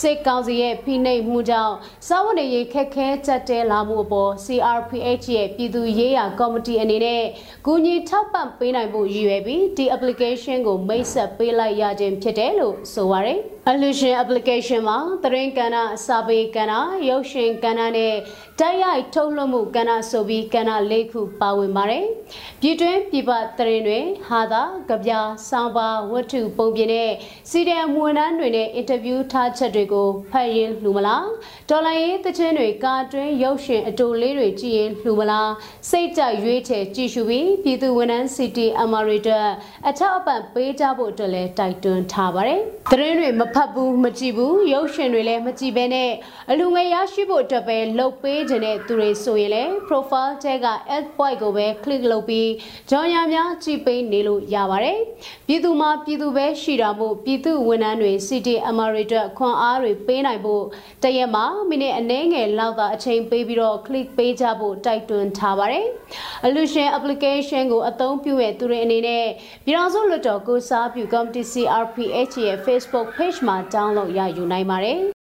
[0.00, 1.74] စစ်ကောင်စီရဲ့ဖိနှိပ်မှုကြောင့်
[2.08, 7.24] စာဝန်တွေခက်ခဲကြက်တဲလာမှုအပေါ် CRPH ရဲ့ပြည်သူရေးရာကော်မတီအနေနဲ့
[7.66, 15.76] ကူညီထောက်ပံ့ပေးနိုင်ဖို့ရည်ရွယ်ပြီးဒီ application ကိုမိတ်ဆက်ပေးလိုက်ရခြင်းဖြစ်တယ်လို့ဆိုပါရယ် Illusion application မှာသတင်းကဏ္ဍ
[16.06, 16.72] စာပေကဏ္ဍ
[17.08, 18.14] ရုပ်ရှင်ကဏ္ဍနဲ့
[18.60, 22.04] တိုက်ရိုက်ထုတ်လွှင့်မှုကဏ္ဍဆိုပြီးကဏ္ဍ၄ခုပါဝင်ပါတယ်။
[22.60, 25.10] ပြည်တွင်းပြည်ပသတင်းတွေဟာသာကြပြ
[25.48, 27.10] စောင်းပါဝတ္ထုပုံပြင်နဲ့
[27.50, 31.26] စီဒံမွေနှန်းတွေနဲ့အင်တာဗျူးထားချက်တွေကိုဖတ်ရင်လှူမလား
[31.70, 35.50] ဒေါ်လာရေးသချင်းတွေကာတွင်းရုပ်ရှင်အတူလေးတွေကြည့်ရင်လှူမလား
[35.90, 39.40] စိတ်ကြရွေးချယ်ကြည့်ရှုပြီးပြည်သူဝန်ထမ်းစီတီအမာရီတာ
[39.88, 46.10] အထက်အပံပေးကြဖို့အတွက်လည်းတိုက်တွန်းထားပါတယ်။သတင်းတွေမဖတ်ဘူးမကြည့်ဘူးရုပ်ရှင်တွေလည်းမကြည့်ဘဲနဲ့
[46.50, 52.50] အလူငယ်ရရှိဖို့အတွက်ပဲလှုပ်ပေးခြင်းတဲ့သူတွေဆိုရင်လည်း profile ထဲက add point ကိုပဲ click လုပ်ပြီး
[52.90, 54.98] ကြောင်ရများကြည့်ပေးနေလို့ရပါတယ်။
[55.46, 60.64] ပြည်သူမှာပြည်သူပဲရှိတာမို့ပြည်သူဝန်ထမ်းတွေ city emirator ခွန်အားတွေပေးနိုင်ဖို့
[61.02, 65.86] တရက်မှာမိနစ်အနည်းငယ်လောက်သာအချိန်ပေးပြီးတော့ click ပေးကြဖို့တိုက်တွန်းထားပါတယ်။
[66.46, 69.26] Illusion application ကိုအသုံးပြုရသူတွေအနေနဲ့
[69.64, 75.13] ပြည်ထောင်စုလွှတ်တော်ကိုစားပြု Committee CRPH ရဲ့ Facebook page မှာ download ရယူနိုင်ပါတယ်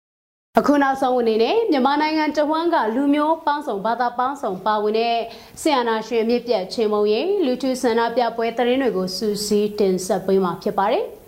[0.60, 5.18] အခုနောက်ဆုံးအနေနဲ့မြန်မာနိုင်ငံတဝန်းကလူမျိုးပေါင်းစုံဘာသာပေါင်းစုံပါဝင်တဲ့
[5.62, 11.04] ဆီယနာရှင်မြစ်ပြတ်ချင်းမုံရင်လူထုဆန္ဒပြပွဲသတင်းတွေကိုစူးစီးတင်ဆက်ပေးမှာဖြစ်ပါတယ်။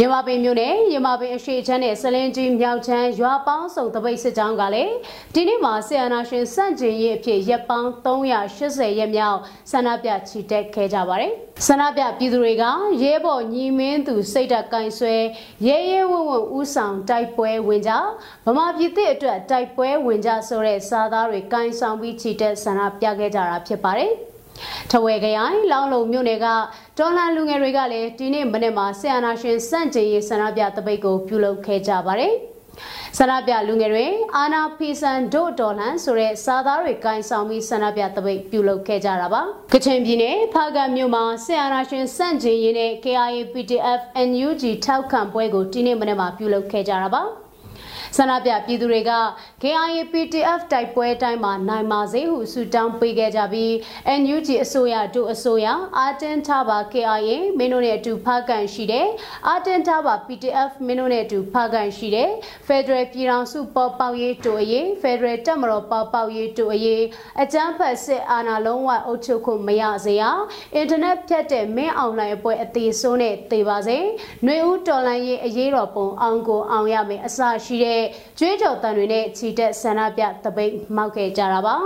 [0.00, 4.94] ရမပင်မြို့နယ်ရမပင်အရှိချမ်းနဲ့ဆလင်းကြီးမြောက်ချမ်းရွာပေါင်းစုံတပိတ်စစ်ကြောင်းကလည်း
[5.34, 9.38] ဒီနေ့မှာဆီယနာရှင်စန့်ကျင်ရေးအဖြစ်ရက်ပေါင်း380ရက်မြောက်
[9.70, 11.32] ဆန္ဒပြချီတက်ခဲ့ကြပါတယ်
[11.66, 12.64] ဆန္ဒပြပြည်သူတွေက
[13.02, 15.14] ရဲဘော်ညီမင်းသူစိတ်ဓာတ်ကင်ဆွဲ
[15.66, 17.92] ရဲရဲဝံ့ဝံ့ဥဆောင်တိုက်ပွဲဝင်ကြ
[18.46, 24.12] ဗမာပြည်သစ်အတွက်တိုက်ပွဲဝင်ကြဆိုတဲ့စာသားတွေကင်ဆောင်ပြီးချီတက်ဆန္ဒပြခဲ့ကြတာဖြစ်ပါတယ်။
[24.90, 26.46] ထဝယ်ခရိုင်လောင်းလုံမြို့နယ်က
[26.98, 32.34] ဒေါ်လာလူငယ်တွေကလည်းဒီနေ့မနေ့မှာဆီယနာရှင်စန့်ကျင်ရေးဆန္ဒပြတပိတ်ကိုပြုလုပ်ခဲ့ကြပါတယ်
[33.18, 47.41] ဆန္ဒပြလူငယ်တွေအာနာဖီဆန်ဒိုဒေါ်လန်ဆိုတဲ့စာသားတွေကင်ဆောင်ပြီးဆန္ဒပြတပိတ်ပြုလုပ်ခဲ့ကြတာပါကချင်ပြည်နယ်ဖားကတ်မြို့မှာဆီယနာရှင်စန့်ကျင်ရေးနဲ့ KIA PTF NUG ထောက်ခံပွဲကိုဒီနေ့မနေ့မှာပြုလုပ်ခဲ့ကြတာပါ
[48.16, 49.12] ဆန္ဒပြပြည်သူတွေက
[49.62, 53.72] KIA PTF တိုက်ပွဲတိုင်းမှာနိုင်ပါစေဟုဆုတောင်းပေးခဲ့ကြပြီး
[54.20, 55.66] NUG အစိုးရတို့အစိုးရ
[55.98, 59.08] အာတင်ထားပါ KIA မင်းတို့နဲ့အတူဖားကန်ရှိတယ်
[59.48, 62.30] အာတင်ထားပါ PTF မင်းတို့နဲ့အတူဖားကန်ရှိတယ်
[62.66, 67.02] Federal ပြည်ထောင်စုပေါ်ပေါက်ရေးတို့အရေး Federal တပ်မတော်ပေါ်ပေါက်ရေးတို့အရေး
[67.42, 70.22] အကြမ်းဖက်စစ်အာဏာလုံးဝအုပ်ချုပ်ခွင့်မရစေရ
[70.74, 73.98] အင်တာနက်ဖြတ်တဲ့မင်းအွန်လိုင်းအပွဲအသေးဆုံးနဲ့သေပါစေ
[74.44, 78.01] ຫນွေဦးတော်လိုင်းရေးအရေးတော်ပုံအောင်ကိုအောင်ရမယ်အစရှိတဲ့
[78.38, 81.76] ကျွေးကြော်တန်တွေနဲ့ချီတက်ဆန္ဒပြတပိတ်မောက်ခဲ့ကြတာပါ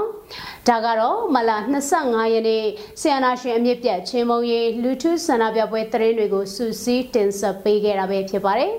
[0.68, 1.56] ဒါကတော့မလာ
[1.94, 2.64] 25ရက်နေ့
[3.00, 8.72] ဆီယနာရှင်အမြင့်ပြတ်ချင်းမုံရီလူထုဆန္ဒပြပွဲသတင်းတွေကိုစူးစီးတင်ဆက်ပေးခဲ့တာပဲဖြစ်ပါတယ်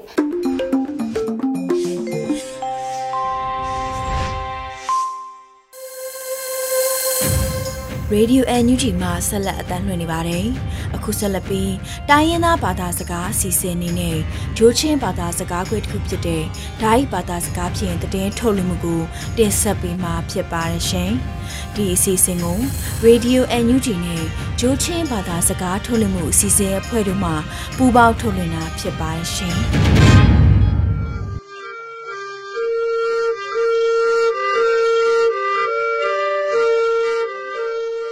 [8.16, 10.46] Radio NUG မှာဆက်လက်အသံလွှင့်နေပါတယ်။
[10.96, 11.74] အခုဆက်လက်ပြီး
[12.10, 14.18] တိုင်းရင်းသားဘာသာစကားအစီအစဉ်အနေနဲ့
[14.58, 16.44] ဂျိုးချင်းဘာသာစကားခွဲတစ်ခုဖြစ်တဲ့
[16.82, 19.02] ဓာတ်ဘာသာစကားဖြင့်တည်င်းထုတ်လွှင့်မှုကို
[19.38, 21.12] တင်ဆက်ပေးမှာဖြစ်ပါတယ်ရှင်။
[21.76, 22.60] ဒီအစီအစဉ်ကို
[23.06, 24.24] Radio NUG နဲ့
[24.60, 27.32] ဂျိုးချင်းဘာသာစကားထုတ်လွှင့်မှုအစီအစဉ်အဖွဲ့တို့မှ
[27.78, 29.58] ပူးပေါင်းထုတ်လွှင့်တာဖြစ်ပါတယ်ရှင်။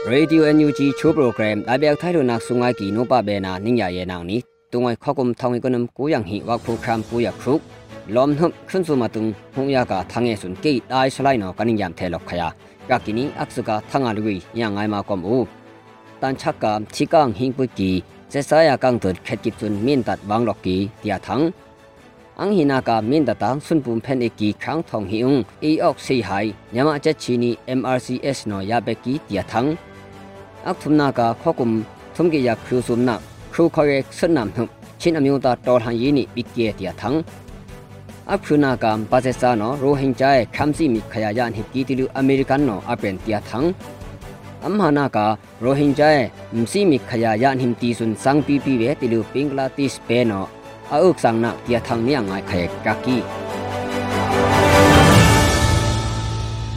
[0.06, 4.06] Radio NUG chu program abyak thailo nak sungai ki no pa be na ningya ye
[4.06, 4.38] nang ni
[4.72, 7.62] tungai khokum thangi konam ku yang hi wak program pu ya khruk
[8.08, 11.54] lom hum khun su ma tung hung ya ka thange sun ke dai salai no
[11.58, 12.50] kaning yam the lok khaya
[12.90, 15.48] yakini aksuka thanga lui ya ngai ma kom u
[16.22, 19.74] tan chak ka chikang hing pu ki se sa ya kang tur khet ki chun
[19.86, 21.50] min tat wang lok ki tia thang
[22.38, 25.44] ang hina ka min da tang sun pum phen e ki khang thong hi ung
[25.62, 28.40] e ok sei hai nyama cha chini mrcs
[30.66, 31.84] no ya be ki tia thang ak thumna ka khokum
[32.16, 33.20] thumge ya khru sumna
[33.52, 34.68] khru khore sanam hu
[35.00, 37.24] chin amyu ta tor han yi ni bikye tia thang
[38.34, 43.72] အခုနာကမ်ပါစစာနော်ရိုဟင်ဂျာရဲ့ခမ်စီမီခယာယန်ဟစ်ကီတီလူအမေရိကန်နော်အပန်တီယာသန်း
[44.66, 45.18] အမ်ဟာနာက
[45.64, 50.48] ရိုဟင်ဂျာရဲ့မစီမီခယာယန်ဟင်တီဆွန်စန်းပီပီဝဲတီလူပင်္ဂလားဒေ့ရှ်ပဲနော်
[50.92, 53.45] အုတ်ဆန်းနာတီယာသန်းနီယငိုင်ခယကကီ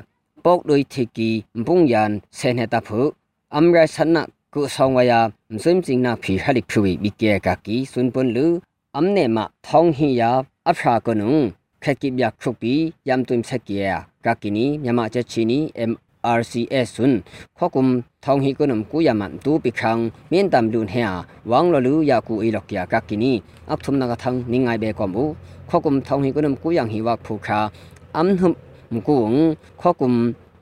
[0.43, 1.29] ปอกโดยเทกี
[1.65, 3.01] บุงยานเซนเฮตาพุ
[3.55, 5.27] อัมไรสันนักกุสองวายาม
[5.63, 8.51] ซึมจิงนาผีฮัลิกพวีบิเกกากีสุนปนลือ
[8.95, 10.31] อัมเนมะทองฮิยา
[10.67, 11.35] อัพรากนุง
[11.81, 12.73] แค่กิบยาครุปี
[13.07, 13.87] ยามตุมเสกีย
[14.25, 14.87] กากินีย
[16.31, 17.11] ามะเจชินีเอ็ม RCS ซุน
[17.57, 17.87] ข้อกุม
[18.25, 19.97] ทองฮีกุนมกุยามันตูปิครัง
[20.29, 21.09] เมียนตามลุนเฮีย
[21.51, 23.33] วางลลือยากูอีลอกยากากินี
[23.69, 25.23] อักทุมนากทังนิงไงเบกอมู
[25.69, 27.59] ข้อกุมทองฮีกุนมกุยังฮีวักผูคา
[28.17, 28.53] อัมหุม
[28.93, 29.33] มกุง
[29.81, 30.13] ข้อกุม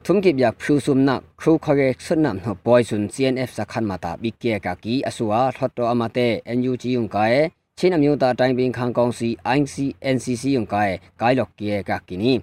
[0.05, 6.17] ทุมกิบยาพรูซุมนักครูคอเรกสุนนำหบอยซุน CNF สักขันมาตาบิเกกากีอสัวทอดตัวอมาเต
[6.57, 7.33] NUG ยุงกาย
[7.77, 10.85] ချင်းအမျိုးသားတိုင်းပင်ခံကောင်စီ ICNCC ယုံကဲ
[11.19, 12.33] ဂိုင်လော့ကီကကီနီ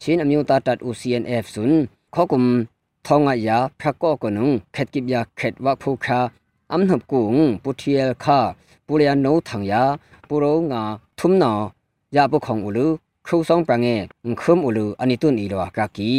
[0.00, 1.82] ချင်းအမျိုးသားတပ် UCNF ဆွန်း
[2.14, 2.44] ข้อกุม
[3.06, 6.20] ทองอายาพระก็กนุงเข็ดกิบยาเข็ดวักผู้คา
[6.72, 8.38] อัมหบกุงปุเทียลคา
[8.86, 9.82] ปุเรียนโนทังยา
[10.28, 10.82] ปุโรงา
[11.18, 11.54] ทุมนอ
[12.16, 12.86] ยาบุของอุลุ
[13.26, 13.86] ครูสองปรังเง
[14.40, 16.10] คุมอุลุอันนี้ตุนอีลวากากี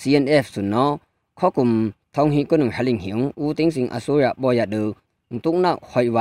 [0.00, 0.90] CNF สุนเนาะ
[1.38, 1.70] ข้อกุม
[2.14, 4.82] ทองหิกนุงหลิงหิงอูติงสิงอสุยะบอยาดู
[5.44, 6.18] ตุงนักหอยไว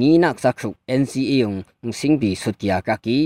[0.00, 0.70] งีนักสักครุ
[1.00, 1.52] NCA ยง
[1.98, 3.18] สิงบีสุดยากากี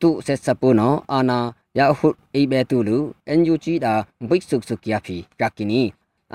[0.00, 1.38] ตุเซสปุเนาะอานา
[1.77, 2.97] ယာဟုအိဘေတူလူ
[3.29, 3.93] အန်ယူဂျီဒါ
[4.29, 5.81] ဘိတ်ဆုဆုကီယာဖီကကီနီ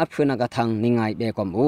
[0.01, 1.65] အဖနာကထန်းနိငိုင်ဘေကွန်ဘူ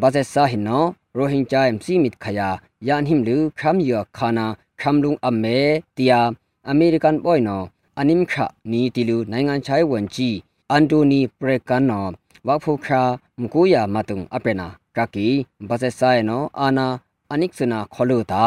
[0.00, 0.84] ဘာဇက်ဆာဟင်နော
[1.16, 2.48] ရိုဟင်ဂျာအမ်စီမစ်ခယာ
[2.86, 4.46] ယန်ဟင်လူခမ်ယောခါနာ
[4.80, 5.58] ခမ်လုံအမေ
[5.96, 6.20] တီယာ
[6.68, 7.62] အမေရိကန်ဘွိုင်နော
[7.98, 8.34] အနိမ်ခ
[8.70, 10.36] နီတီလူနိုင်ငံချိုင်ဝန်ကြီး
[10.70, 12.06] အန်တိုနီပရကန်နော
[12.46, 13.02] ဝါဖူခရာ
[13.40, 15.26] မကူယာမတုံအပရနာကကီ
[15.68, 16.86] ဘာဇက်ဆာနောအာနာ
[17.32, 18.42] အနိကစနာခေါလုတာ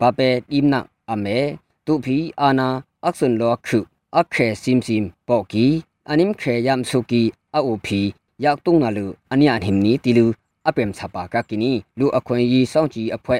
[0.00, 1.38] ဘပေတိမနာအမေ
[1.86, 2.68] တူဖီအာနာ
[3.04, 3.78] အခဆွန်လောခု
[4.16, 5.66] အခရေစိမစိမပေါကီ
[6.10, 7.22] အနိမခေယမ်ဆုကီ
[7.54, 8.02] အအိုဖီ
[8.44, 10.26] yak tung na lu ania him ni tilu
[10.68, 13.38] apem chapa ka kini lu akhoi yi song ji aphwe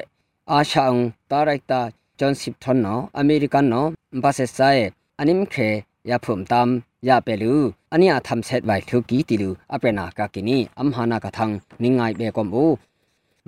[0.55, 0.97] a shang
[1.31, 1.83] director
[2.17, 3.81] john sip thon no american no
[4.23, 4.79] ba se sai
[5.21, 5.69] anim khe
[6.09, 6.69] ya phum tam
[7.07, 7.53] ya pe lu
[7.93, 12.27] ania tham set wai thu ki tilu apena ka kini amhana ka thang ningai be
[12.35, 12.65] kom bu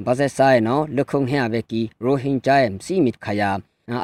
[0.06, 3.52] ba se sai no lukhung hya be ki rohingya em si mit khaya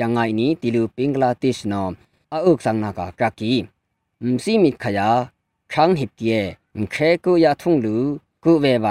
[0.00, 1.92] ยังไงนี้ติลูปิงลาติสนอม
[2.32, 3.52] อาอุกสังนากากากี
[4.32, 5.08] มซีมิขยา
[5.72, 6.40] ครั้งหิบเกีย
[6.90, 8.02] แค่กูยาทุ่งลือ
[8.44, 8.88] กูเวไว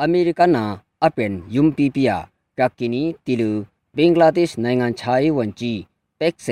[0.00, 0.64] อเมริกานา
[1.02, 2.12] อเป็นยุมปีปีย
[2.58, 3.50] กากินีติลู
[3.96, 5.72] ปิงลาติสในงานชายวันจี
[6.16, 6.48] เป็กเซ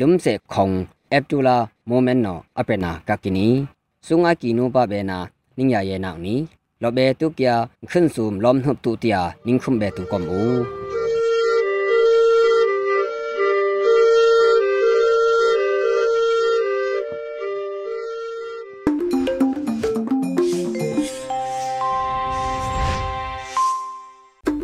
[0.00, 0.70] ลุมเซคง
[1.10, 3.48] เอปตูลาโมเมนโนอเป็นนากากินี
[4.06, 5.18] สุงอากิโนบาเบนา
[5.56, 6.40] นิยาเยนานี้
[7.19, 7.55] ตุกยา
[7.91, 10.41] ขึ้นสูมล้อมหุบตุเตียนิ่งคุมเบตุกอมอู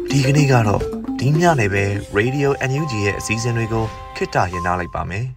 [0.09, 0.81] ဒီကနေ့ကတော့
[1.19, 1.85] ဒီညနေပဲ
[2.17, 5.25] Radio NUG ရဲ့အစည်းအဝေးကိုခਿੱတရနာလိုက်ပါမယ်